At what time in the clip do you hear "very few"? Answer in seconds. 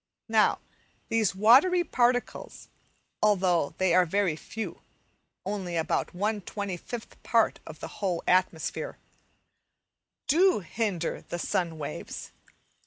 4.03-4.81